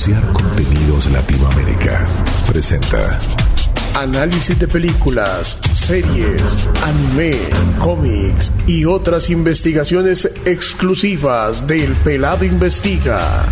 Asociar 0.00 0.32
Contenidos 0.32 1.10
Latinoamérica 1.10 2.08
presenta 2.48 3.18
Análisis 3.94 4.58
de 4.58 4.66
películas, 4.66 5.58
series, 5.74 6.40
anime, 6.82 7.36
cómics 7.78 8.50
y 8.66 8.86
otras 8.86 9.28
investigaciones 9.28 10.24
exclusivas 10.46 11.66
del 11.66 11.92
Pelado 11.96 12.46
Investiga. 12.46 13.44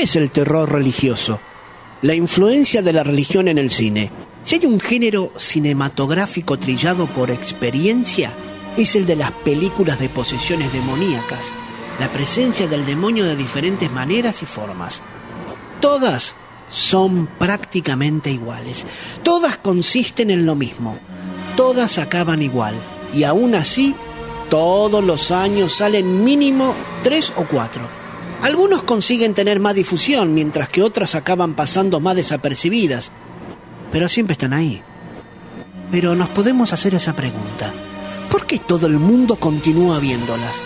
¿Qué 0.00 0.04
es 0.04 0.16
el 0.16 0.30
terror 0.30 0.72
religioso? 0.72 1.38
La 2.00 2.14
influencia 2.14 2.80
de 2.80 2.94
la 2.94 3.02
religión 3.02 3.48
en 3.48 3.58
el 3.58 3.70
cine. 3.70 4.10
Si 4.42 4.54
hay 4.54 4.64
un 4.64 4.80
género 4.80 5.30
cinematográfico 5.36 6.58
trillado 6.58 7.04
por 7.04 7.30
experiencia, 7.30 8.32
es 8.78 8.96
el 8.96 9.04
de 9.04 9.16
las 9.16 9.30
películas 9.30 9.98
de 9.98 10.08
posesiones 10.08 10.72
demoníacas, 10.72 11.52
la 11.98 12.08
presencia 12.08 12.66
del 12.66 12.86
demonio 12.86 13.26
de 13.26 13.36
diferentes 13.36 13.92
maneras 13.92 14.42
y 14.42 14.46
formas. 14.46 15.02
Todas 15.82 16.34
son 16.70 17.26
prácticamente 17.38 18.30
iguales, 18.30 18.86
todas 19.22 19.58
consisten 19.58 20.30
en 20.30 20.46
lo 20.46 20.54
mismo, 20.54 20.98
todas 21.58 21.98
acaban 21.98 22.40
igual, 22.40 22.74
y 23.12 23.24
aún 23.24 23.54
así, 23.54 23.94
todos 24.48 25.04
los 25.04 25.30
años 25.30 25.74
salen 25.74 26.24
mínimo 26.24 26.74
tres 27.02 27.34
o 27.36 27.44
cuatro. 27.44 28.00
Algunos 28.42 28.82
consiguen 28.84 29.34
tener 29.34 29.60
más 29.60 29.74
difusión, 29.74 30.32
mientras 30.32 30.68
que 30.68 30.82
otras 30.82 31.14
acaban 31.14 31.54
pasando 31.54 32.00
más 32.00 32.16
desapercibidas. 32.16 33.12
Pero 33.92 34.08
siempre 34.08 34.32
están 34.32 34.54
ahí. 34.54 34.82
Pero 35.90 36.14
nos 36.14 36.28
podemos 36.30 36.72
hacer 36.72 36.94
esa 36.94 37.14
pregunta. 37.14 37.72
¿Por 38.30 38.46
qué 38.46 38.58
todo 38.58 38.86
el 38.86 38.98
mundo 38.98 39.36
continúa 39.36 39.98
viéndolas? 39.98 40.62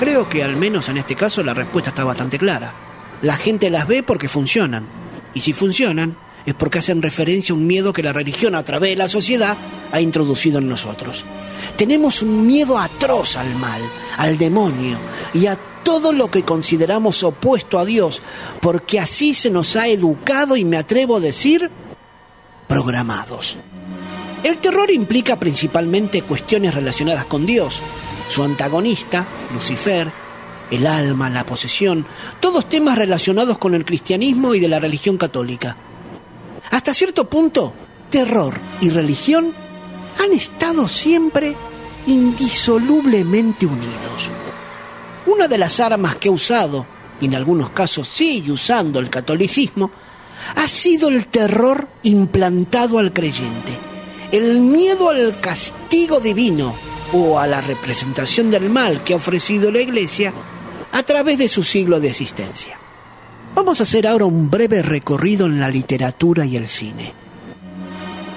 Creo 0.00 0.28
que 0.28 0.42
al 0.42 0.56
menos 0.56 0.88
en 0.88 0.98
este 0.98 1.14
caso 1.14 1.42
la 1.42 1.54
respuesta 1.54 1.90
está 1.90 2.04
bastante 2.04 2.38
clara. 2.38 2.72
La 3.22 3.36
gente 3.36 3.70
las 3.70 3.86
ve 3.88 4.02
porque 4.02 4.28
funcionan. 4.28 4.86
Y 5.34 5.40
si 5.40 5.52
funcionan, 5.52 6.16
es 6.44 6.54
porque 6.54 6.78
hacen 6.78 7.02
referencia 7.02 7.52
a 7.52 7.56
un 7.56 7.66
miedo 7.66 7.92
que 7.92 8.02
la 8.02 8.12
religión 8.12 8.54
a 8.54 8.64
través 8.64 8.90
de 8.90 8.96
la 8.96 9.08
sociedad 9.08 9.56
ha 9.92 10.00
introducido 10.00 10.58
en 10.58 10.68
nosotros. 10.68 11.24
Tenemos 11.76 12.22
un 12.22 12.46
miedo 12.46 12.78
atroz 12.78 13.36
al 13.36 13.54
mal, 13.56 13.80
al 14.16 14.38
demonio 14.38 14.98
y 15.34 15.46
a 15.46 15.58
todo 15.88 16.12
lo 16.12 16.30
que 16.30 16.42
consideramos 16.42 17.22
opuesto 17.22 17.78
a 17.78 17.86
Dios, 17.86 18.20
porque 18.60 19.00
así 19.00 19.32
se 19.32 19.48
nos 19.48 19.74
ha 19.74 19.88
educado 19.88 20.54
y 20.54 20.62
me 20.62 20.76
atrevo 20.76 21.16
a 21.16 21.20
decir, 21.20 21.70
programados. 22.68 23.56
El 24.42 24.58
terror 24.58 24.90
implica 24.90 25.40
principalmente 25.40 26.20
cuestiones 26.20 26.74
relacionadas 26.74 27.24
con 27.24 27.46
Dios, 27.46 27.80
su 28.28 28.44
antagonista, 28.44 29.26
Lucifer, 29.54 30.12
el 30.70 30.86
alma, 30.86 31.30
la 31.30 31.46
posesión, 31.46 32.04
todos 32.38 32.68
temas 32.68 32.98
relacionados 32.98 33.56
con 33.56 33.74
el 33.74 33.86
cristianismo 33.86 34.54
y 34.54 34.60
de 34.60 34.68
la 34.68 34.80
religión 34.80 35.16
católica. 35.16 35.74
Hasta 36.70 36.92
cierto 36.92 37.30
punto, 37.30 37.72
terror 38.10 38.52
y 38.82 38.90
religión 38.90 39.54
han 40.22 40.32
estado 40.34 40.86
siempre 40.86 41.56
indisolublemente 42.06 43.64
unidos. 43.64 44.28
Una 45.28 45.46
de 45.46 45.58
las 45.58 45.78
armas 45.78 46.16
que 46.16 46.30
ha 46.30 46.32
usado, 46.32 46.86
y 47.20 47.26
en 47.26 47.34
algunos 47.34 47.68
casos 47.70 48.08
sigue 48.08 48.50
usando 48.50 48.98
el 48.98 49.10
catolicismo, 49.10 49.90
ha 50.56 50.66
sido 50.66 51.08
el 51.08 51.26
terror 51.26 51.86
implantado 52.04 52.98
al 52.98 53.12
creyente, 53.12 53.72
el 54.32 54.60
miedo 54.60 55.10
al 55.10 55.38
castigo 55.38 56.18
divino 56.18 56.74
o 57.12 57.38
a 57.38 57.46
la 57.46 57.60
representación 57.60 58.50
del 58.50 58.70
mal 58.70 59.04
que 59.04 59.12
ha 59.12 59.16
ofrecido 59.16 59.70
la 59.70 59.82
Iglesia 59.82 60.32
a 60.92 61.02
través 61.02 61.36
de 61.36 61.48
su 61.48 61.62
siglo 61.62 62.00
de 62.00 62.08
existencia. 62.08 62.78
Vamos 63.54 63.80
a 63.80 63.82
hacer 63.82 64.06
ahora 64.06 64.24
un 64.24 64.48
breve 64.48 64.80
recorrido 64.80 65.44
en 65.44 65.60
la 65.60 65.68
literatura 65.68 66.46
y 66.46 66.56
el 66.56 66.68
cine. 66.68 67.12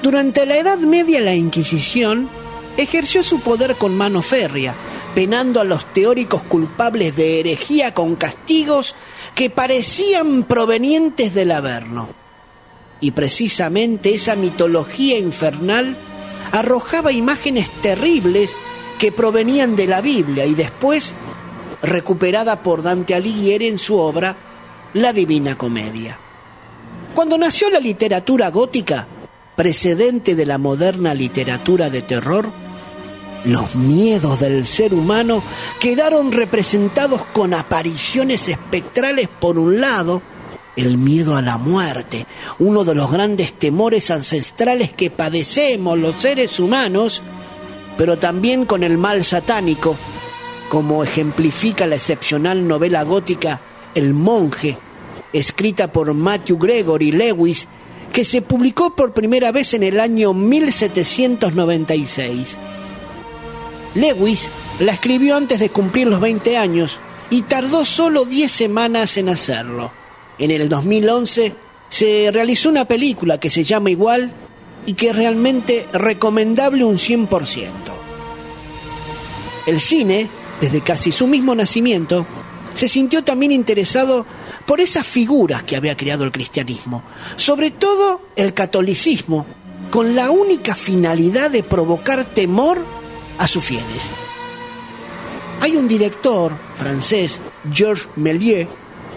Durante 0.04 0.46
la 0.46 0.58
Edad 0.58 0.80
Media 0.80 1.22
la 1.22 1.36
Inquisición 1.36 2.28
ejerció 2.76 3.24
su 3.24 3.40
poder 3.40 3.76
con 3.76 3.96
mano 3.96 4.22
férrea, 4.22 4.76
penando 5.14 5.60
a 5.60 5.64
los 5.64 5.86
teóricos 5.94 6.44
culpables 6.44 7.16
de 7.16 7.40
herejía 7.40 7.94
con 7.94 8.16
castigos 8.16 8.96
que 9.36 9.50
parecían 9.50 10.44
provenientes 10.44 11.34
del 11.34 11.52
Averno. 11.52 12.10
Y 13.00 13.12
precisamente 13.12 14.14
esa 14.14 14.36
mitología 14.36 15.18
infernal 15.18 15.98
arrojaba 16.52 17.12
imágenes 17.12 17.70
terribles 17.82 18.56
que 19.00 19.12
provenían 19.12 19.76
de 19.76 19.88
la 19.88 20.02
Biblia 20.02 20.46
y 20.46 20.54
después 20.54 21.16
recuperada 21.82 22.62
por 22.62 22.84
Dante 22.84 23.16
Alighieri 23.16 23.68
en 23.68 23.80
su 23.80 23.98
obra 23.98 24.36
La 24.94 25.14
Divina 25.14 25.58
Comedia. 25.58 26.18
Cuando 27.16 27.38
nació 27.38 27.70
la 27.70 27.80
literatura 27.80 28.52
gótica, 28.52 29.08
precedente 29.56 30.36
de 30.36 30.46
la 30.46 30.58
moderna 30.58 31.14
literatura 31.14 31.90
de 31.90 32.02
terror, 32.04 32.52
los 33.46 33.76
miedos 33.76 34.40
del 34.40 34.66
ser 34.66 34.94
humano 34.94 35.44
quedaron 35.80 36.32
representados 36.32 37.24
con 37.34 37.54
apariciones 37.54 38.48
espectrales 38.48 39.28
por 39.28 39.58
un 39.58 39.82
lado, 39.82 40.22
el 40.76 40.98
miedo 40.98 41.36
a 41.36 41.42
la 41.42 41.58
muerte, 41.58 42.26
uno 42.60 42.84
de 42.84 42.96
los 42.96 43.12
grandes 43.12 43.54
temores 43.54 44.12
ancestrales 44.12 44.94
que 44.94 45.10
padecemos 45.10 45.98
los 45.98 46.16
seres 46.16 46.60
humanos, 46.60 47.24
pero 47.98 48.18
también 48.18 48.66
con 48.66 48.84
el 48.84 48.98
mal 48.98 49.24
satánico, 49.24 49.96
como 50.70 51.04
ejemplifica 51.04 51.88
la 51.88 51.96
excepcional 51.96 52.68
novela 52.68 53.04
gótica 53.04 53.60
El 53.94 54.14
monje, 54.14 54.78
escrita 55.34 55.92
por 55.92 56.14
Matthew 56.14 56.58
Gregory 56.58 57.12
Lewis, 57.12 57.68
que 58.14 58.24
se 58.24 58.42
publicó 58.42 58.96
por 58.96 59.14
primera 59.14 59.52
vez 59.52 59.74
en 59.74 59.84
el 59.84 60.00
año 60.00 60.34
1796. 60.34 62.58
Lewis 63.96 64.50
la 64.80 64.94
escribió 64.94 65.36
antes 65.36 65.60
de 65.60 65.70
cumplir 65.70 66.08
los 66.08 66.20
20 66.20 66.58
años 66.58 67.00
y 67.30 67.44
tardó 67.44 67.86
solo 67.86 68.26
10 68.26 68.52
semanas 68.52 69.18
en 69.18 69.30
hacerlo. 69.30 69.92
En 70.38 70.52
el 70.52 70.70
2011 70.70 71.54
se 71.90 72.30
realizó 72.32 72.70
una 72.70 72.86
película 72.86 73.40
que 73.40 73.50
se 73.50 73.64
llama 73.64 73.92
igual 73.92 74.34
y 74.86 74.94
que 74.94 75.10
es 75.10 75.16
realmente 75.16 75.88
recomendable 75.94 76.84
un 76.84 76.98
100%. 76.98 77.68
El 79.68 79.80
cine, 79.80 80.28
desde 80.60 80.82
casi 80.82 81.12
su 81.12 81.28
mismo 81.28 81.54
nacimiento, 81.54 82.26
se 82.74 82.88
sintió 82.88 83.24
también 83.24 83.52
interesado 83.52 84.26
por 84.66 84.80
esas 84.80 85.06
figuras 85.06 85.64
que 85.64 85.76
había 85.76 85.98
creado 85.98 86.24
el 86.24 86.32
cristianismo, 86.32 87.04
sobre 87.36 87.72
todo 87.72 88.22
el 88.36 88.54
catolicismo, 88.54 89.46
con 89.92 90.16
la 90.16 90.32
única 90.32 90.74
finalidad 90.74 91.52
de 91.52 91.64
provocar 91.64 92.26
temor 92.26 92.80
a 93.38 93.48
sus 93.48 93.64
fieles. 93.64 94.12
Hay 95.62 95.76
un 95.78 95.88
director 95.88 96.52
francés, 96.76 97.40
Georges 97.72 98.08
Méliès, 98.16 98.68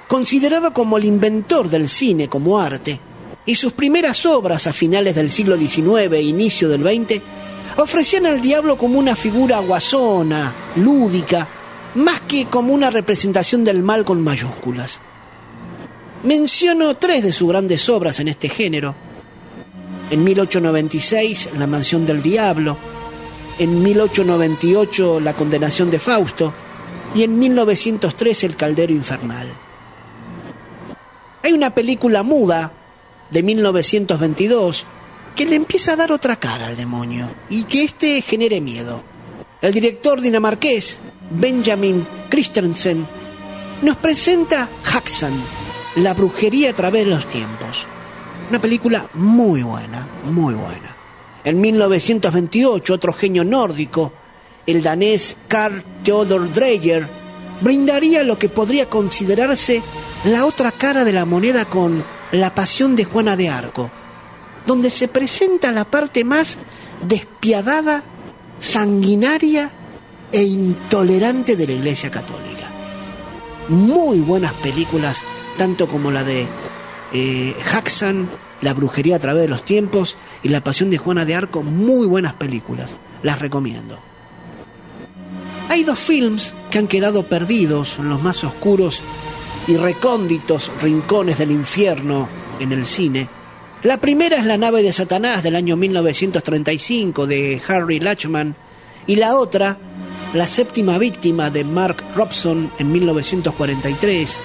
considerado 0.06 0.72
como 0.72 0.96
el 0.98 1.04
inventor 1.04 1.70
del 1.70 1.88
cine 1.88 2.28
como 2.28 2.58
arte, 2.58 3.00
y 3.46 3.54
sus 3.54 3.72
primeras 3.72 4.24
obras 4.26 4.66
a 4.66 4.72
finales 4.72 5.14
del 5.14 5.30
siglo 5.30 5.56
XIX 5.56 6.12
e 6.12 6.22
inicio 6.22 6.68
del 6.68 6.82
XX 6.82 7.20
ofrecían 7.76 8.26
al 8.26 8.40
diablo 8.40 8.76
como 8.76 8.98
una 8.98 9.16
figura 9.16 9.58
guasona, 9.58 10.52
lúdica, 10.76 11.46
más 11.94 12.20
que 12.22 12.46
como 12.46 12.72
una 12.72 12.90
representación 12.90 13.64
del 13.64 13.82
mal 13.82 14.04
con 14.04 14.22
mayúsculas. 14.22 15.00
Menciono 16.22 16.94
tres 16.96 17.22
de 17.22 17.32
sus 17.32 17.48
grandes 17.48 17.88
obras 17.88 18.20
en 18.20 18.28
este 18.28 18.48
género. 18.48 18.94
En 20.10 20.24
1896, 20.24 21.50
La 21.58 21.66
Mansión 21.66 22.06
del 22.06 22.22
Diablo, 22.22 22.76
en 23.58 23.82
1898 23.82 25.20
La 25.20 25.34
condenación 25.34 25.90
de 25.90 25.98
Fausto 25.98 26.52
y 27.14 27.22
en 27.22 27.38
1903 27.38 28.44
El 28.44 28.56
Caldero 28.56 28.92
Infernal. 28.92 29.48
Hay 31.42 31.52
una 31.52 31.74
película 31.74 32.22
muda 32.22 32.72
de 33.30 33.42
1922 33.42 34.86
que 35.36 35.46
le 35.46 35.56
empieza 35.56 35.92
a 35.92 35.96
dar 35.96 36.12
otra 36.12 36.36
cara 36.36 36.66
al 36.66 36.76
demonio 36.76 37.28
y 37.50 37.64
que 37.64 37.84
éste 37.84 38.22
genere 38.22 38.60
miedo. 38.60 39.02
El 39.60 39.72
director 39.72 40.20
dinamarqués, 40.20 41.00
Benjamin 41.30 42.06
Christensen, 42.28 43.06
nos 43.82 43.96
presenta 43.96 44.68
Haxan, 44.84 45.34
la 45.96 46.14
brujería 46.14 46.70
a 46.70 46.74
través 46.74 47.04
de 47.04 47.10
los 47.10 47.28
tiempos. 47.28 47.86
Una 48.50 48.60
película 48.60 49.06
muy 49.14 49.62
buena, 49.62 50.06
muy 50.24 50.54
buena. 50.54 50.93
En 51.44 51.60
1928, 51.60 52.94
otro 52.94 53.12
genio 53.12 53.44
nórdico, 53.44 54.12
el 54.66 54.82
danés 54.82 55.36
Carl 55.46 55.84
Theodor 56.02 56.50
Dreyer, 56.50 57.06
brindaría 57.60 58.24
lo 58.24 58.38
que 58.38 58.48
podría 58.48 58.88
considerarse 58.88 59.82
la 60.24 60.46
otra 60.46 60.72
cara 60.72 61.04
de 61.04 61.12
la 61.12 61.26
moneda 61.26 61.66
con 61.66 62.02
La 62.32 62.54
Pasión 62.54 62.96
de 62.96 63.04
Juana 63.04 63.36
de 63.36 63.50
Arco, 63.50 63.90
donde 64.66 64.88
se 64.88 65.06
presenta 65.06 65.70
la 65.70 65.84
parte 65.84 66.24
más 66.24 66.56
despiadada, 67.06 68.02
sanguinaria 68.58 69.70
e 70.32 70.42
intolerante 70.42 71.56
de 71.56 71.66
la 71.66 71.72
Iglesia 71.74 72.10
Católica. 72.10 72.70
Muy 73.68 74.20
buenas 74.20 74.54
películas, 74.54 75.20
tanto 75.58 75.88
como 75.88 76.10
la 76.10 76.24
de 76.24 76.46
eh, 77.12 77.54
Haxan, 77.72 78.30
La 78.62 78.72
brujería 78.72 79.16
a 79.16 79.18
través 79.18 79.42
de 79.42 79.48
los 79.48 79.64
tiempos 79.64 80.16
y 80.44 80.50
La 80.50 80.62
Pasión 80.62 80.90
de 80.90 80.98
Juana 80.98 81.24
de 81.24 81.34
Arco, 81.34 81.62
muy 81.62 82.06
buenas 82.06 82.34
películas, 82.34 82.96
las 83.22 83.40
recomiendo. 83.40 83.98
Hay 85.70 85.82
dos 85.84 85.98
films 85.98 86.54
que 86.70 86.78
han 86.78 86.86
quedado 86.86 87.26
perdidos 87.26 87.98
en 87.98 88.10
los 88.10 88.22
más 88.22 88.44
oscuros 88.44 89.02
y 89.66 89.76
recónditos 89.76 90.70
rincones 90.82 91.38
del 91.38 91.50
infierno 91.50 92.28
en 92.60 92.72
el 92.72 92.84
cine. 92.84 93.26
La 93.82 93.96
primera 93.96 94.36
es 94.36 94.44
La 94.44 94.58
nave 94.58 94.82
de 94.82 94.92
Satanás 94.92 95.42
del 95.42 95.56
año 95.56 95.76
1935 95.76 97.26
de 97.26 97.62
Harry 97.66 97.98
Lachman 97.98 98.54
y 99.06 99.16
la 99.16 99.36
otra, 99.36 99.78
La 100.34 100.46
séptima 100.46 100.98
víctima 100.98 101.50
de 101.50 101.64
Mark 101.64 102.04
Robson 102.14 102.70
en 102.78 102.92
1943. 102.92 104.38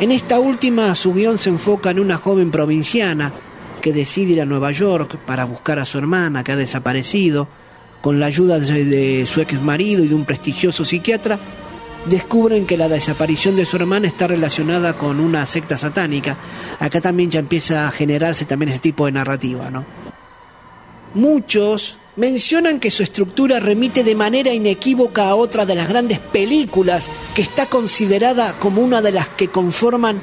En 0.00 0.12
esta 0.12 0.38
última 0.38 0.94
su 0.94 1.14
guion 1.14 1.38
se 1.38 1.48
enfoca 1.48 1.90
en 1.90 2.00
una 2.00 2.18
joven 2.18 2.50
provinciana 2.50 3.32
que 3.82 3.92
decide 3.92 4.32
ir 4.32 4.40
a 4.40 4.46
Nueva 4.46 4.72
York 4.72 5.18
para 5.26 5.44
buscar 5.44 5.78
a 5.78 5.84
su 5.84 5.98
hermana 5.98 6.42
que 6.42 6.52
ha 6.52 6.56
desaparecido 6.56 7.46
con 8.00 8.18
la 8.18 8.26
ayuda 8.26 8.58
de, 8.58 9.26
su 9.26 9.42
ex 9.42 9.60
marido 9.60 10.02
y 10.02 10.08
de 10.08 10.14
un 10.14 10.24
prestigioso 10.24 10.84
psiquiatra, 10.84 11.38
descubren 12.06 12.66
que 12.66 12.76
la 12.76 12.88
desaparición 12.88 13.54
de 13.54 13.64
su 13.64 13.76
hermana 13.76 14.08
está 14.08 14.26
relacionada 14.26 14.94
con 14.94 15.20
una 15.20 15.46
secta 15.46 15.78
satánica. 15.78 16.36
Acá 16.80 17.00
también 17.00 17.30
ya 17.30 17.38
empieza 17.38 17.86
a 17.86 17.92
generarse 17.92 18.44
también 18.44 18.70
ese 18.70 18.80
tipo 18.80 19.06
de 19.06 19.12
narrativa, 19.12 19.70
¿no? 19.70 19.84
Muchos 21.14 21.98
mencionan 22.16 22.80
que 22.80 22.90
su 22.90 23.02
estructura 23.02 23.60
remite 23.60 24.02
de 24.02 24.14
manera 24.14 24.52
inequívoca 24.52 25.28
a 25.28 25.34
otra 25.34 25.64
de 25.64 25.74
las 25.74 25.88
grandes 25.88 26.18
películas 26.18 27.08
que 27.34 27.42
está 27.42 27.66
considerada 27.66 28.54
como 28.58 28.82
una 28.82 29.00
de 29.00 29.12
las 29.12 29.28
que 29.28 29.48
conforman 29.48 30.20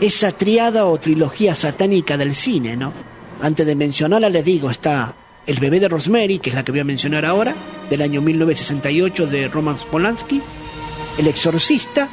esa 0.00 0.32
triada 0.32 0.86
o 0.86 0.98
trilogía 0.98 1.54
satánica 1.54 2.16
del 2.16 2.34
cine, 2.34 2.76
¿no? 2.76 2.92
Antes 3.40 3.66
de 3.66 3.74
mencionarla 3.74 4.30
les 4.30 4.44
digo, 4.44 4.70
está 4.70 5.14
el 5.46 5.58
bebé 5.58 5.80
de 5.80 5.88
Rosemary, 5.88 6.38
que 6.38 6.50
es 6.50 6.56
la 6.56 6.64
que 6.64 6.72
voy 6.72 6.80
a 6.80 6.84
mencionar 6.84 7.24
ahora, 7.24 7.54
del 7.88 8.02
año 8.02 8.20
1968 8.20 9.26
de 9.26 9.48
Roman 9.48 9.76
Polanski, 9.90 10.42
El 11.18 11.26
exorcista 11.26 12.08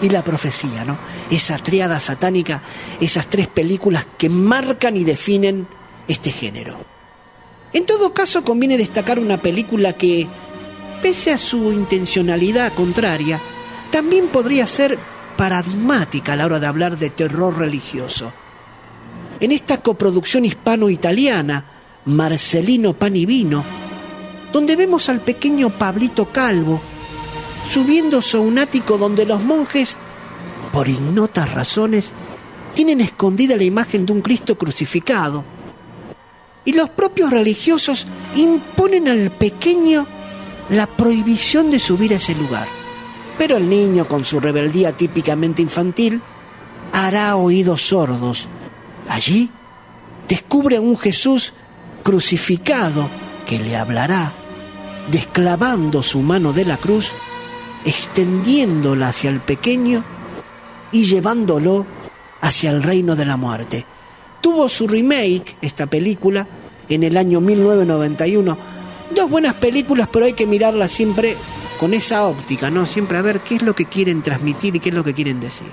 y 0.00 0.08
La 0.08 0.22
profecía, 0.22 0.84
¿no? 0.84 0.96
Esa 1.30 1.58
triada 1.58 1.98
satánica, 2.00 2.62
esas 3.00 3.26
tres 3.26 3.48
películas 3.48 4.06
que 4.16 4.28
marcan 4.28 4.96
y 4.96 5.04
definen 5.04 5.66
este 6.06 6.30
género. 6.30 6.78
En 7.72 7.86
todo 7.86 8.14
caso, 8.14 8.44
conviene 8.44 8.78
destacar 8.78 9.18
una 9.18 9.38
película 9.38 9.94
que, 9.94 10.28
pese 11.02 11.32
a 11.32 11.38
su 11.38 11.72
intencionalidad 11.72 12.72
contraria, 12.72 13.40
también 13.90 14.28
podría 14.28 14.66
ser 14.66 14.98
paradigmática 15.36 16.32
a 16.32 16.36
la 16.36 16.46
hora 16.46 16.60
de 16.60 16.66
hablar 16.66 16.98
de 16.98 17.10
terror 17.10 17.56
religioso. 17.56 18.32
En 19.40 19.52
esta 19.52 19.80
coproducción 19.80 20.44
hispano-italiana, 20.44 21.64
Marcelino 22.06 22.94
Pan 22.94 23.16
y 23.16 23.26
Vino, 23.26 23.64
donde 24.52 24.76
vemos 24.76 25.08
al 25.08 25.20
pequeño 25.20 25.70
Pablito 25.70 26.26
Calvo 26.26 26.80
subiéndose 27.68 28.36
a 28.36 28.40
un 28.40 28.58
ático 28.58 28.98
donde 28.98 29.26
los 29.26 29.42
monjes, 29.42 29.96
por 30.72 30.88
ignotas 30.88 31.52
razones, 31.52 32.12
tienen 32.74 33.00
escondida 33.00 33.56
la 33.56 33.64
imagen 33.64 34.04
de 34.04 34.12
un 34.12 34.20
Cristo 34.20 34.58
crucificado. 34.58 35.44
Y 36.64 36.72
los 36.72 36.90
propios 36.90 37.30
religiosos 37.30 38.06
imponen 38.34 39.08
al 39.08 39.30
pequeño 39.30 40.06
la 40.70 40.86
prohibición 40.86 41.70
de 41.70 41.78
subir 41.78 42.12
a 42.12 42.16
ese 42.16 42.34
lugar. 42.34 42.83
Pero 43.38 43.56
el 43.56 43.68
niño, 43.68 44.06
con 44.06 44.24
su 44.24 44.40
rebeldía 44.40 44.92
típicamente 44.92 45.62
infantil, 45.62 46.20
hará 46.92 47.36
oídos 47.36 47.88
sordos. 47.88 48.48
Allí 49.08 49.50
descubre 50.28 50.76
a 50.76 50.80
un 50.80 50.96
Jesús 50.96 51.52
crucificado 52.02 53.08
que 53.46 53.58
le 53.58 53.76
hablará, 53.76 54.32
desclavando 55.10 56.02
su 56.02 56.20
mano 56.20 56.52
de 56.52 56.64
la 56.64 56.76
cruz, 56.76 57.10
extendiéndola 57.84 59.08
hacia 59.08 59.30
el 59.30 59.40
pequeño 59.40 60.04
y 60.92 61.04
llevándolo 61.06 61.86
hacia 62.40 62.70
el 62.70 62.82
reino 62.82 63.16
de 63.16 63.24
la 63.24 63.36
muerte. 63.36 63.84
Tuvo 64.40 64.68
su 64.68 64.86
remake, 64.86 65.56
esta 65.60 65.86
película, 65.86 66.46
en 66.88 67.02
el 67.02 67.16
año 67.16 67.40
1991. 67.40 68.56
Dos 69.14 69.30
buenas 69.30 69.54
películas, 69.54 70.08
pero 70.12 70.26
hay 70.26 70.34
que 70.34 70.46
mirarlas 70.46 70.92
siempre 70.92 71.36
con 71.84 71.92
esa 71.92 72.26
óptica, 72.26 72.70
¿no? 72.70 72.86
Siempre 72.86 73.18
a 73.18 73.20
ver 73.20 73.40
qué 73.40 73.56
es 73.56 73.62
lo 73.62 73.74
que 73.74 73.84
quieren 73.84 74.22
transmitir 74.22 74.74
y 74.74 74.80
qué 74.80 74.88
es 74.88 74.94
lo 74.94 75.04
que 75.04 75.12
quieren 75.12 75.38
decir. 75.38 75.66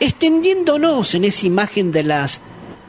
Extendiéndonos 0.00 1.14
en 1.14 1.24
esa 1.24 1.44
imagen 1.44 1.92
de 1.92 2.02
las 2.02 2.40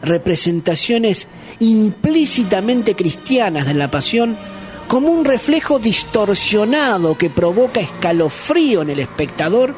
representaciones 0.01 1.27
implícitamente 1.59 2.95
cristianas 2.95 3.65
de 3.65 3.74
la 3.74 3.92
pasión 3.92 4.38
como 4.88 5.09
un 5.12 5.25
reflejo 5.25 5.80
distorsionado 5.80 7.18
que 7.18 7.30
provoca 7.30 7.81
escalofrío 7.81 8.83
en 8.83 8.92
el 8.92 9.01
espectador, 9.01 9.75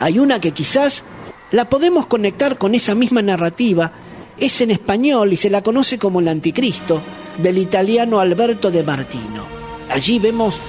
hay 0.00 0.18
una 0.18 0.38
que 0.38 0.52
quizás 0.52 1.02
la 1.50 1.70
podemos 1.70 2.04
conectar 2.08 2.58
con 2.58 2.74
esa 2.74 2.94
misma 2.94 3.22
narrativa, 3.22 3.90
es 4.36 4.60
en 4.60 4.70
español 4.70 5.32
y 5.32 5.38
se 5.38 5.48
la 5.48 5.62
conoce 5.62 5.98
como 5.98 6.20
el 6.20 6.28
anticristo, 6.28 7.00
del 7.38 7.56
italiano 7.56 8.20
Alberto 8.20 8.70
de 8.70 8.82
Martino. 8.82 9.46
Allí 9.88 10.18
vemos 10.18 10.60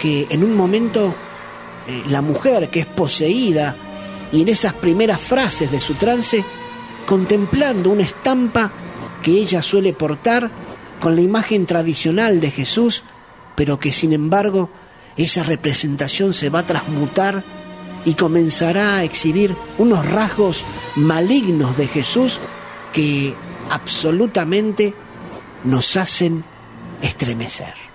que 0.00 0.26
en 0.30 0.44
un 0.44 0.56
momento 0.56 1.14
eh, 1.86 2.02
la 2.08 2.22
mujer 2.22 2.68
que 2.70 2.80
es 2.80 2.86
poseída 2.86 3.76
y 4.32 4.42
en 4.42 4.48
esas 4.48 4.74
primeras 4.74 5.20
frases 5.20 5.70
de 5.70 5.80
su 5.80 5.94
trance, 5.94 6.44
contemplando 7.06 7.90
una 7.90 8.02
estampa 8.02 8.70
que 9.22 9.30
ella 9.32 9.62
suele 9.62 9.92
portar 9.92 10.50
con 11.00 11.14
la 11.14 11.22
imagen 11.22 11.66
tradicional 11.66 12.40
de 12.40 12.50
Jesús, 12.50 13.04
pero 13.54 13.78
que 13.78 13.92
sin 13.92 14.12
embargo 14.12 14.70
esa 15.16 15.44
representación 15.44 16.34
se 16.34 16.50
va 16.50 16.60
a 16.60 16.66
transmutar 16.66 17.42
y 18.04 18.14
comenzará 18.14 18.96
a 18.96 19.04
exhibir 19.04 19.54
unos 19.78 20.06
rasgos 20.06 20.64
malignos 20.94 21.76
de 21.76 21.88
Jesús 21.88 22.38
que 22.92 23.34
absolutamente 23.70 24.94
nos 25.64 25.96
hacen 25.96 26.44
estremecer. 27.02 27.85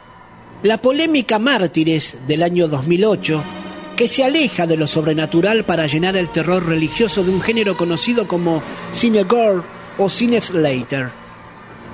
La 0.64 0.80
polémica 0.80 1.40
Mártires 1.40 2.20
del 2.28 2.44
año 2.44 2.68
2008, 2.68 3.44
que 3.96 4.08
se 4.08 4.24
aleja 4.24 4.68
de 4.68 4.78
lo 4.78 4.86
sobrenatural 4.86 5.64
para 5.64 5.88
llenar 5.88 6.16
el 6.16 6.30
terror 6.30 6.64
religioso 6.64 7.24
de 7.24 7.32
un 7.32 7.42
género 7.42 7.76
conocido 7.76 8.28
como 8.28 8.62
cine 8.92 9.24
gore 9.24 9.64
o 9.98 10.08
cine 10.08 10.40
slater, 10.40 11.10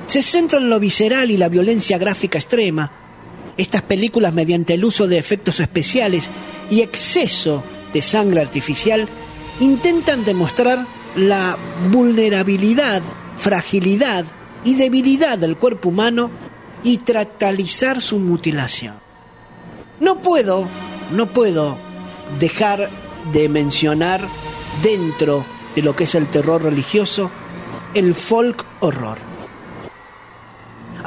se 0.05 0.21
centra 0.21 0.59
en 0.59 0.69
lo 0.69 0.81
visceral 0.81 1.31
y 1.31 1.37
la 1.37 1.47
violencia 1.47 1.97
gráfica 1.97 2.39
extrema. 2.39 2.91
Estas 3.55 3.83
películas, 3.83 4.33
mediante 4.33 4.73
el 4.73 4.83
uso 4.83 5.07
de 5.07 5.17
efectos 5.17 5.61
especiales 5.61 6.29
y 6.69 6.81
exceso 6.81 7.63
de 7.93 8.01
sangre 8.01 8.41
artificial, 8.41 9.07
intentan 9.61 10.25
demostrar 10.25 10.85
la 11.15 11.57
vulnerabilidad, 11.89 13.01
fragilidad 13.37 14.25
y 14.65 14.75
debilidad 14.75 15.37
del 15.37 15.55
cuerpo 15.55 15.87
humano 15.87 16.46
y 16.87 16.99
tratalizar 16.99 18.01
su 18.01 18.17
mutilación. 18.17 18.95
No 19.99 20.21
puedo, 20.21 20.67
no 21.11 21.27
puedo 21.27 21.77
dejar 22.39 22.89
de 23.33 23.49
mencionar 23.49 24.21
dentro 24.81 25.45
de 25.75 25.81
lo 25.81 25.95
que 25.95 26.05
es 26.05 26.15
el 26.15 26.27
terror 26.27 26.63
religioso 26.63 27.29
el 27.93 28.15
folk 28.15 28.65
horror 28.79 29.27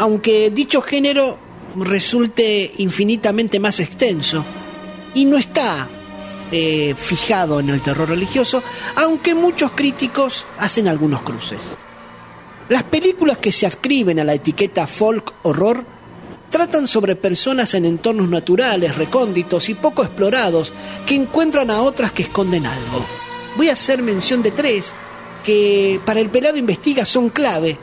aunque 0.01 0.51
dicho 0.51 0.81
género 0.81 1.37
resulte 1.77 2.73
infinitamente 2.79 3.61
más 3.61 3.81
extenso 3.81 4.43
y 5.15 5.27
no 5.27 5.37
está 5.37 5.87
eh, 6.51 6.95
fijado 6.97 7.61
en 7.61 7.69
el 7.69 7.83
terror 7.83 8.09
religioso, 8.09 8.63
aunque 8.97 9.35
muchos 9.35 9.73
críticos 9.73 10.47
hacen 10.59 10.89
algunos 10.89 11.23
cruces. 11.23 11.61
Las 12.71 12.85
películas 12.85 13.39
que 13.39 13.50
se 13.50 13.67
adscriben 13.67 14.21
a 14.21 14.25
la 14.25 14.35
etiqueta 14.35 14.87
folk 14.87 15.35
horror 15.43 15.85
tratan 16.50 16.87
sobre 16.87 17.17
personas 17.17 17.75
en 17.75 17.85
entornos 17.85 18.29
naturales, 18.29 18.97
recónditos 18.97 19.69
y 19.69 19.75
poco 19.75 20.05
explorados 20.05 20.73
que 21.05 21.17
encuentran 21.17 21.73
a 21.73 21.83
otras 21.83 22.12
que 22.12 22.23
esconden 22.23 22.67
algo. 22.67 23.05
Voy 23.57 23.71
a 23.71 23.73
hacer 23.73 24.05
mención 24.05 24.41
de 24.41 24.53
tres 24.53 24.95
que 25.45 26.00
para 26.05 26.21
el 26.21 26.31
pelado 26.31 26.59
investiga 26.59 27.05
son 27.05 27.31
clave 27.31 27.77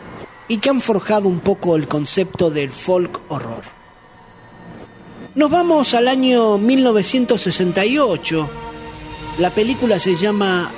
y 0.48 0.56
que 0.56 0.70
han 0.70 0.80
forjado 0.80 1.28
un 1.28 1.42
poco 1.42 1.76
el 1.76 1.90
concepto 1.90 2.50
del 2.50 2.72
folk 2.72 3.20
horror. 3.28 3.64
Nos 5.36 5.52
vamos 5.52 5.94
al 5.96 6.08
año 6.08 6.58
1968. 6.58 8.50
La 9.40 9.50
película 9.50 10.00
se 10.00 10.16
llama 10.16 10.72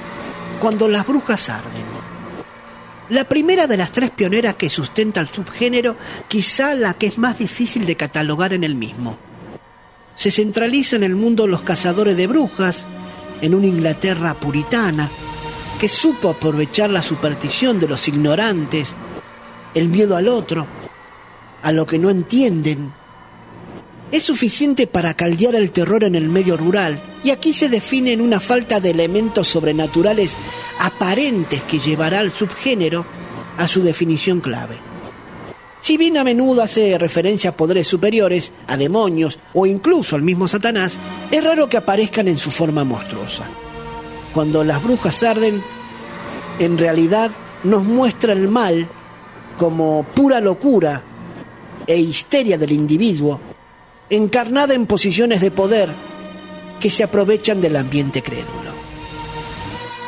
Cuando 0.59 0.87
las 0.87 1.05
brujas 1.05 1.47
arden. 1.49 1.88
La 3.09 3.23
primera 3.23 3.65
de 3.65 3.75
las 3.75 3.91
tres 3.91 4.11
pioneras 4.11 4.53
que 4.53 4.69
sustenta 4.69 5.19
el 5.19 5.27
subgénero, 5.29 5.95
quizá 6.27 6.75
la 6.75 6.93
que 6.93 7.07
es 7.07 7.17
más 7.17 7.39
difícil 7.39 7.87
de 7.87 7.95
catalogar 7.95 8.53
en 8.53 8.63
el 8.63 8.75
mismo. 8.75 9.17
Se 10.15 10.29
centraliza 10.29 10.95
en 10.95 11.03
el 11.03 11.15
mundo 11.15 11.47
los 11.47 11.61
cazadores 11.63 12.15
de 12.15 12.27
brujas, 12.27 12.85
en 13.41 13.55
una 13.55 13.65
Inglaterra 13.65 14.35
puritana, 14.35 15.09
que 15.79 15.89
supo 15.89 16.29
aprovechar 16.29 16.91
la 16.91 17.01
superstición 17.01 17.79
de 17.79 17.87
los 17.87 18.07
ignorantes, 18.07 18.95
el 19.73 19.87
miedo 19.87 20.15
al 20.15 20.27
otro, 20.27 20.67
a 21.63 21.71
lo 21.71 21.87
que 21.87 21.97
no 21.97 22.11
entienden. 22.11 22.93
Es 24.11 24.23
suficiente 24.23 24.87
para 24.87 25.13
caldear 25.13 25.53
el 25.53 25.69
terror 25.69 26.03
en 26.03 26.15
el 26.15 26.29
medio 26.29 26.57
rural, 26.57 26.99
y 27.23 27.29
aquí 27.29 27.53
se 27.53 27.69
define 27.69 28.11
en 28.11 28.21
una 28.21 28.39
falta 28.39 28.79
de 28.79 28.89
elementos 28.89 29.47
sobrenaturales 29.47 30.35
aparentes 30.79 31.61
que 31.63 31.77
llevará 31.77 32.19
al 32.19 32.31
subgénero 32.31 33.05
a 33.57 33.67
su 33.67 33.83
definición 33.83 34.39
clave. 34.39 34.77
Si 35.81 35.95
bien 35.97 36.17
a 36.17 36.23
menudo 36.23 36.63
hace 36.63 36.97
referencia 36.97 37.51
a 37.51 37.55
poderes 37.55 37.87
superiores, 37.87 38.51
a 38.67 38.77
demonios 38.77 39.37
o 39.53 39.65
incluso 39.65 40.15
al 40.15 40.23
mismo 40.23 40.47
Satanás, 40.47 40.97
es 41.29 41.43
raro 41.43 41.69
que 41.69 41.77
aparezcan 41.77 42.27
en 42.27 42.37
su 42.37 42.49
forma 42.51 42.83
monstruosa. 42.83 43.45
Cuando 44.33 44.63
las 44.63 44.83
brujas 44.83 45.21
arden, 45.23 45.61
en 46.57 46.77
realidad 46.77 47.31
nos 47.63 47.83
muestra 47.83 48.33
el 48.33 48.47
mal 48.47 48.87
como 49.57 50.03
pura 50.15 50.41
locura 50.41 51.03
e 51.85 51.97
histeria 51.97 52.57
del 52.57 52.71
individuo, 52.71 53.39
encarnada 54.09 54.73
en 54.73 54.85
posiciones 54.85 55.41
de 55.41 55.51
poder 55.51 55.89
que 56.79 56.89
se 56.89 57.03
aprovechan 57.03 57.61
del 57.61 57.75
ambiente 57.75 58.21
crédulo. 58.21 58.69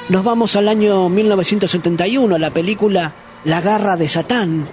Nos 0.10 0.24
vamos 0.24 0.55
al 0.55 0.67
año 0.67 1.10
1971, 1.10 2.38
la 2.38 2.51
película 2.51 3.13
La 3.46 3.62
Garra 3.62 3.96
de 3.96 4.10
Satán, 4.10 4.67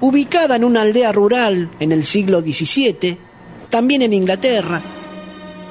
ubicada 0.00 0.56
en 0.56 0.64
una 0.64 0.82
aldea 0.82 1.12
rural 1.12 1.70
en 1.80 1.92
el 1.92 2.04
siglo 2.04 2.40
XVII, 2.40 3.18
también 3.70 4.02
en 4.02 4.12
Inglaterra. 4.12 4.80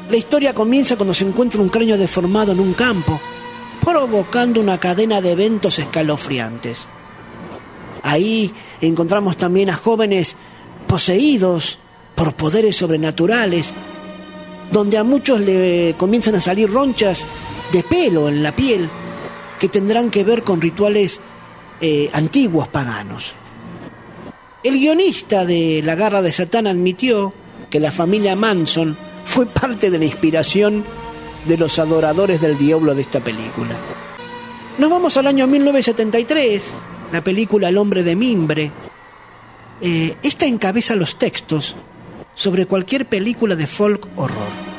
La 0.10 0.17
historia 0.17 0.53
comienza 0.53 0.95
cuando 0.95 1.13
se 1.13 1.25
encuentra 1.25 1.62
un 1.62 1.69
cráneo 1.69 1.98
deformado 1.98 2.51
en 2.51 2.60
un 2.60 2.74
campo, 2.74 3.19
provocando 3.84 4.60
una 4.60 4.79
cadena 4.79 5.22
de 5.22 5.31
eventos 5.31 5.79
escalofriantes. 5.79 6.88
Ahí 8.03 8.53
encontramos 8.81 9.38
también 9.38 9.69
a 9.69 9.75
jóvenes 9.75 10.36
poseídos 10.88 11.79
por 12.15 12.34
poderes 12.34 12.75
sobrenaturales, 12.75 13.74
donde 14.72 14.98
a 14.98 15.03
muchos 15.03 15.39
le 15.39 15.95
comienzan 15.98 16.36
a 16.36 16.41
salir 16.41 16.72
ronchas 16.72 17.25
de 17.72 17.84
pelo 17.84 18.29
en 18.29 18.41
la 18.41 18.53
piel 18.53 18.89
que 19.60 19.69
tendrán 19.69 20.10
que 20.10 20.24
ver 20.24 20.43
con 20.43 20.62
rituales 20.62 21.19
eh, 21.81 22.10
antiguos 22.13 22.67
paganos. 22.67 23.34
El 24.63 24.79
guionista 24.79 25.45
de 25.45 25.81
La 25.84 25.95
Garra 25.95 26.22
de 26.22 26.31
Satán 26.31 26.67
admitió 26.67 27.34
que 27.69 27.79
la 27.79 27.91
familia 27.91 28.36
Manson 28.36 28.98
fue 29.24 29.45
parte 29.45 29.89
de 29.89 30.00
la 30.00 30.05
inspiración 30.05 30.84
de 31.45 31.57
los 31.57 31.77
adoradores 31.77 32.41
del 32.41 32.57
diablo 32.57 32.95
de 32.95 33.01
esta 33.01 33.19
película. 33.19 33.75
Nos 34.77 34.89
vamos 34.89 35.15
al 35.17 35.27
año 35.27 35.48
1973, 35.48 36.74
la 37.12 37.24
película 37.24 37.69
El 37.69 37.77
hombre 37.77 38.03
de 38.03 38.15
mimbre. 38.15 38.72
Eh, 39.81 40.15
esta 40.24 40.45
encabeza 40.45 40.95
los 40.95 41.17
textos 41.17 41.75
sobre 42.35 42.67
cualquier 42.67 43.07
película 43.07 43.55
de 43.55 43.65
folk 43.65 44.07
horror 44.15 44.75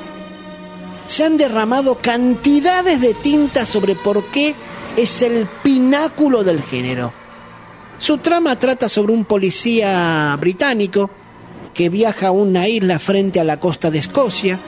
se 1.07 1.25
han 1.25 1.37
derramado 1.37 1.99
cantidades 1.99 3.01
de 3.01 3.15
tinta 3.15 3.65
sobre 3.65 3.95
por 3.95 4.25
qué 4.27 4.55
es 4.97 5.23
el 5.23 5.47
pináculo 5.63 6.43
del 6.43 6.63
género. 6.63 7.13
Su 7.99 8.19
trama 8.19 8.59
trata 8.59 8.89
sobre 8.89 9.13
un 9.13 9.25
policía 9.25 10.37
británico 10.39 11.11
que 11.73 11.89
viaja 11.89 12.29
a 12.29 12.33
una 12.33 12.69
isla 12.69 12.99
frente 12.99 13.41
a 13.41 13.45
la 13.45 13.61
costa 13.61 13.91
de 13.91 13.99
Escocia 13.99 14.59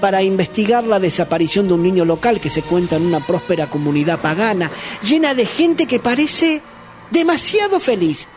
para 0.00 0.22
investigar 0.22 0.84
la 0.84 1.00
desaparición 1.00 1.68
de 1.68 1.74
un 1.74 1.82
niño 1.82 2.04
local 2.04 2.40
que 2.40 2.50
se 2.50 2.62
cuenta 2.62 2.96
en 2.96 3.06
una 3.06 3.20
próspera 3.20 3.66
comunidad 3.66 4.20
pagana, 4.20 4.70
llena 5.02 5.34
de 5.34 5.46
gente 5.46 5.86
que 5.86 6.00
parece 6.00 6.62
demasiado 7.10 7.80
feliz. 7.80 8.28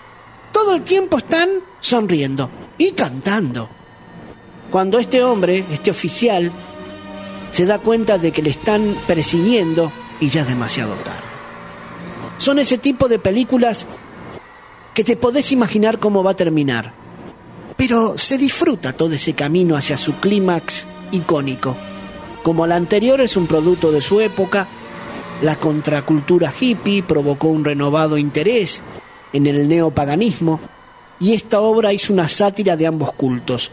Todo 0.51 0.75
el 0.75 0.83
tiempo 0.83 1.17
están 1.17 1.49
sonriendo 1.79 2.49
y 2.77 2.91
cantando. 2.91 3.78
Cuando 4.71 4.99
este 4.99 5.23
hombre, 5.23 5.65
este 5.71 5.89
oficial, 5.91 6.51
se 7.51 7.65
da 7.65 7.79
cuenta 7.79 8.17
de 8.17 8.31
que 8.31 8.41
le 8.41 8.51
están 8.51 8.95
persiguiendo 9.07 9.91
y 10.19 10.29
ya 10.29 10.41
es 10.41 10.47
demasiado 10.47 10.93
tarde. 10.95 11.19
Son 12.37 12.59
ese 12.59 12.77
tipo 12.77 13.07
de 13.07 13.19
películas 13.19 13.85
que 14.93 15.03
te 15.03 15.15
podés 15.15 15.51
imaginar 15.51 15.99
cómo 15.99 16.23
va 16.23 16.31
a 16.31 16.35
terminar, 16.35 16.93
pero 17.77 18.17
se 18.17 18.37
disfruta 18.37 18.93
todo 18.93 19.13
ese 19.13 19.33
camino 19.33 19.75
hacia 19.75 19.97
su 19.97 20.15
clímax 20.15 20.85
icónico. 21.11 21.75
Como 22.43 22.67
la 22.67 22.75
anterior 22.75 23.19
es 23.21 23.35
un 23.37 23.47
producto 23.47 23.91
de 23.91 24.01
su 24.01 24.21
época, 24.21 24.67
la 25.41 25.55
contracultura 25.55 26.53
hippie 26.59 27.03
provocó 27.03 27.47
un 27.47 27.65
renovado 27.65 28.17
interés 28.17 28.83
en 29.33 29.47
el 29.47 29.67
neopaganismo 29.67 30.59
y 31.19 31.33
esta 31.33 31.61
obra 31.61 31.93
hizo 31.93 32.13
una 32.13 32.27
sátira 32.27 32.77
de 32.77 32.87
ambos 32.87 33.13
cultos, 33.13 33.71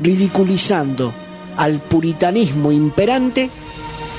ridiculizando 0.00 1.12
al 1.56 1.80
puritanismo 1.80 2.70
imperante 2.72 3.50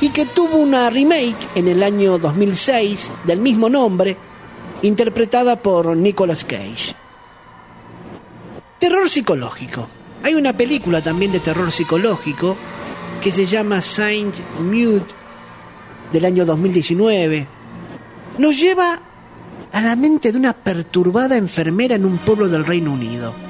y 0.01 0.09
que 0.09 0.25
tuvo 0.25 0.57
una 0.57 0.89
remake 0.89 1.47
en 1.55 1.67
el 1.67 1.83
año 1.83 2.17
2006 2.17 3.11
del 3.25 3.39
mismo 3.39 3.69
nombre, 3.69 4.15
interpretada 4.81 5.57
por 5.57 5.95
Nicolas 5.95 6.43
Cage. 6.43 6.95
Terror 8.77 9.09
psicológico. 9.09 9.87
Hay 10.23 10.35
una 10.35 10.53
película 10.53 11.01
también 11.01 11.31
de 11.31 11.39
terror 11.39 11.71
psicológico 11.71 12.55
que 13.21 13.31
se 13.31 13.45
llama 13.45 13.81
Saint 13.81 14.35
Mute 14.59 15.13
del 16.11 16.25
año 16.25 16.45
2019. 16.45 17.47
Nos 18.37 18.57
lleva 18.57 18.99
a 19.71 19.81
la 19.81 19.95
mente 19.95 20.31
de 20.31 20.37
una 20.37 20.53
perturbada 20.53 21.37
enfermera 21.37 21.95
en 21.95 22.05
un 22.05 22.17
pueblo 22.17 22.47
del 22.47 22.65
Reino 22.65 22.93
Unido. 22.93 23.48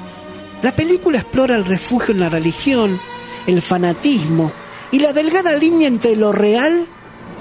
La 0.62 0.74
película 0.76 1.18
explora 1.18 1.56
el 1.56 1.64
refugio 1.64 2.14
en 2.14 2.20
la 2.20 2.28
religión 2.28 3.00
el 3.46 3.62
fanatismo 3.62 4.52
y 4.90 4.98
la 4.98 5.12
delgada 5.12 5.56
línea 5.56 5.88
entre 5.88 6.16
lo 6.16 6.32
real 6.32 6.86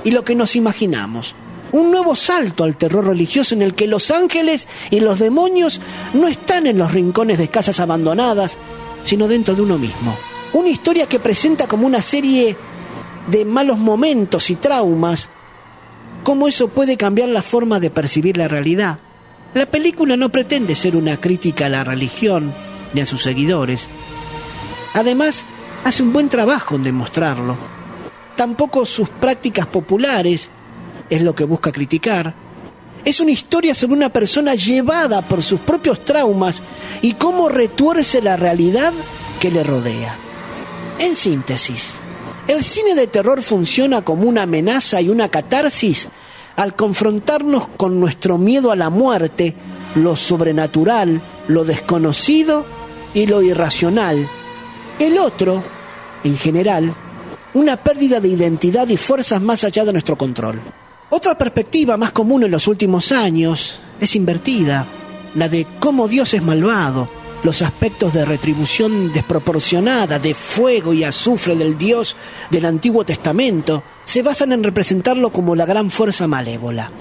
y 0.03 0.11
lo 0.11 0.23
que 0.23 0.35
nos 0.35 0.55
imaginamos. 0.55 1.35
Un 1.71 1.91
nuevo 1.91 2.15
salto 2.15 2.63
al 2.63 2.77
terror 2.77 3.05
religioso 3.05 3.53
en 3.53 3.61
el 3.61 3.75
que 3.75 3.87
los 3.87 4.09
ángeles 4.09 4.67
y 4.89 5.01
los 5.01 5.19
demonios 5.19 5.79
no 6.13 6.27
están 6.27 6.65
en 6.67 6.77
los 6.77 6.91
rincones 6.91 7.37
de 7.37 7.47
casas 7.47 7.79
abandonadas, 7.79 8.57
sino 9.03 9.27
dentro 9.27 9.53
de 9.53 9.61
uno 9.61 9.77
mismo. 9.77 10.15
Una 10.53 10.69
historia 10.69 11.05
que 11.05 11.19
presenta 11.19 11.67
como 11.67 11.85
una 11.85 12.01
serie 12.01 12.55
de 13.27 13.45
malos 13.45 13.77
momentos 13.77 14.49
y 14.49 14.55
traumas, 14.55 15.29
cómo 16.23 16.47
eso 16.47 16.69
puede 16.69 16.97
cambiar 16.97 17.29
la 17.29 17.43
forma 17.43 17.79
de 17.79 17.91
percibir 17.91 18.37
la 18.37 18.47
realidad. 18.47 18.97
La 19.53 19.67
película 19.67 20.17
no 20.17 20.29
pretende 20.29 20.73
ser 20.73 20.95
una 20.95 21.19
crítica 21.19 21.67
a 21.67 21.69
la 21.69 21.83
religión 21.83 22.51
ni 22.93 23.01
a 23.01 23.05
sus 23.05 23.23
seguidores. 23.23 23.89
Además, 24.93 25.45
hace 25.83 26.03
un 26.03 26.13
buen 26.13 26.29
trabajo 26.29 26.75
en 26.75 26.83
demostrarlo. 26.83 27.55
Tampoco 28.35 28.85
sus 28.85 29.09
prácticas 29.09 29.67
populares 29.67 30.49
es 31.09 31.21
lo 31.21 31.35
que 31.35 31.43
busca 31.43 31.71
criticar. 31.71 32.33
Es 33.05 33.19
una 33.19 33.31
historia 33.31 33.73
sobre 33.73 33.93
una 33.93 34.09
persona 34.09 34.55
llevada 34.55 35.21
por 35.21 35.41
sus 35.41 35.59
propios 35.59 36.03
traumas 36.03 36.63
y 37.01 37.13
cómo 37.13 37.49
retuerce 37.49 38.21
la 38.21 38.37
realidad 38.37 38.93
que 39.39 39.51
le 39.51 39.63
rodea. 39.63 40.15
En 40.99 41.15
síntesis, 41.15 41.95
el 42.47 42.63
cine 42.63 42.95
de 42.95 43.07
terror 43.07 43.41
funciona 43.41 44.01
como 44.01 44.23
una 44.23 44.43
amenaza 44.43 45.01
y 45.01 45.09
una 45.09 45.29
catarsis 45.29 46.09
al 46.57 46.75
confrontarnos 46.75 47.69
con 47.77 48.01
nuestro 48.01 48.37
miedo 48.37 48.71
a 48.71 48.75
la 48.75 48.89
muerte, 48.89 49.55
lo 49.95 50.17
sobrenatural, 50.17 51.21
lo 51.47 51.63
desconocido 51.63 52.65
y 53.13 53.27
lo 53.27 53.41
irracional 53.41 54.27
el 54.99 55.17
otro, 55.17 55.63
en 56.25 56.37
general, 56.37 56.93
una 57.53 57.77
pérdida 57.77 58.19
de 58.19 58.27
identidad 58.27 58.87
y 58.89 58.97
fuerzas 58.97 59.41
más 59.41 59.63
allá 59.63 59.85
de 59.85 59.93
nuestro 59.93 60.17
control. 60.17 60.59
Otra 61.09 61.37
perspectiva 61.37 61.95
más 61.95 62.11
común 62.11 62.43
en 62.43 62.51
los 62.51 62.67
últimos 62.67 63.13
años 63.13 63.79
es 63.99 64.15
invertida, 64.15 64.85
la 65.35 65.47
de 65.47 65.65
cómo 65.79 66.09
Dios 66.09 66.33
es 66.33 66.43
malvado, 66.43 67.09
los 67.43 67.61
aspectos 67.61 68.13
de 68.13 68.25
retribución 68.25 69.13
desproporcionada, 69.13 70.19
de 70.19 70.33
fuego 70.33 70.93
y 70.93 71.05
azufre 71.05 71.55
del 71.55 71.77
Dios 71.77 72.17
del 72.49 72.65
Antiguo 72.65 73.05
Testamento, 73.05 73.81
se 74.03 74.21
basan 74.21 74.51
en 74.51 74.63
representarlo 74.63 75.31
como 75.31 75.55
la 75.55 75.65
gran 75.65 75.89
fuerza 75.89 76.27
malévola. 76.27 76.91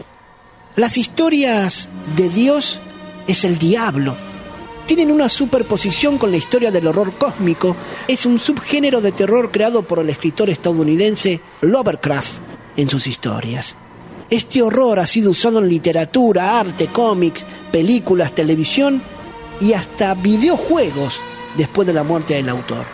Las 0.76 0.96
historias 0.96 1.88
de 2.16 2.28
Dios 2.28 2.78
es 3.26 3.44
el 3.44 3.58
diablo, 3.58 4.16
tienen 4.88 5.12
una 5.12 5.28
superposición 5.28 6.16
con 6.16 6.30
la 6.30 6.38
historia 6.38 6.70
del 6.70 6.86
horror 6.86 7.12
cósmico. 7.18 7.76
Es 8.08 8.24
un 8.24 8.40
subgénero 8.40 9.02
de 9.02 9.12
terror 9.12 9.50
creado 9.50 9.82
por 9.82 9.98
el 9.98 10.08
escritor 10.08 10.48
estadounidense 10.48 11.40
Lovecraft 11.60 12.38
en 12.74 12.88
sus 12.88 13.06
historias. 13.06 13.76
Este 14.30 14.62
horror 14.62 14.98
ha 14.98 15.06
sido 15.06 15.32
usado 15.32 15.58
en 15.58 15.68
literatura, 15.68 16.58
arte, 16.58 16.86
cómics, 16.86 17.44
películas, 17.70 18.34
televisión 18.34 19.02
y 19.60 19.74
hasta 19.74 20.14
videojuegos 20.14 21.20
después 21.58 21.86
de 21.86 21.92
la 21.92 22.02
muerte 22.02 22.34
del 22.34 22.48
autor. 22.48 22.86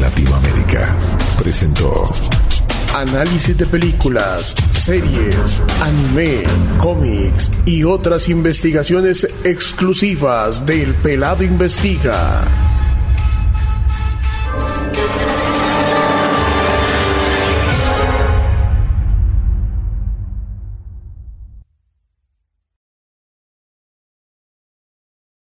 Latinoamérica 0.00 0.96
presentó 1.36 2.10
Análisis 2.94 3.56
de 3.56 3.66
películas, 3.66 4.54
series, 4.72 5.58
anime, 5.80 6.42
cómics 6.78 7.50
y 7.64 7.84
otras 7.84 8.28
investigaciones 8.28 9.28
exclusivas 9.44 10.66
del 10.66 10.94
Pelado 10.94 11.44
Investiga. 11.44 12.44